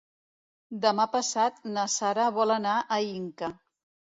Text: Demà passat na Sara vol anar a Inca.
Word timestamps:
Demà 0.85 1.05
passat 1.15 1.59
na 1.75 1.83
Sara 1.97 2.27
vol 2.39 2.55
anar 2.55 2.75
a 2.97 3.01
Inca. 3.11 3.53